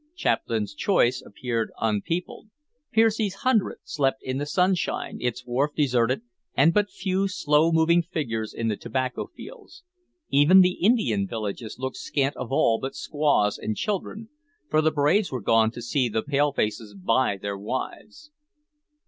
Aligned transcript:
Chaplain's 0.15 0.73
Choice 0.73 1.21
appeared 1.21 1.69
unpeopled; 1.79 2.49
Piersey's 2.91 3.35
Hundred 3.43 3.77
slept 3.83 4.23
in 4.23 4.39
the 4.39 4.47
sunshine, 4.47 5.19
its 5.21 5.45
wharf 5.45 5.75
deserted, 5.75 6.23
and 6.55 6.73
but 6.73 6.89
few, 6.89 7.27
slow 7.27 7.71
moving 7.71 8.01
figures 8.01 8.51
in 8.51 8.67
the 8.67 8.75
tobacco 8.75 9.27
fields; 9.27 9.83
even 10.31 10.61
the 10.61 10.79
Indian 10.83 11.27
villages 11.27 11.77
looked 11.77 11.97
scant 11.97 12.35
of 12.35 12.51
all 12.51 12.79
but 12.79 12.95
squaws 12.95 13.59
and 13.59 13.77
children, 13.77 14.29
for 14.71 14.81
the 14.81 14.89
braves 14.89 15.31
were 15.31 15.39
gone 15.39 15.69
to 15.69 15.83
see 15.83 16.09
the 16.09 16.23
palefaces 16.23 16.95
buy 16.95 17.37
their 17.39 17.55
wives. 17.55 18.31